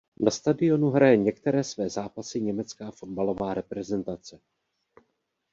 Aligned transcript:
Na 0.19 0.31
stadionu 0.31 0.89
hraje 0.89 1.17
některé 1.17 1.63
své 1.63 1.89
zápasy 1.89 2.41
německá 2.41 2.91
fotbalová 2.91 3.53
reprezentace. 3.53 4.39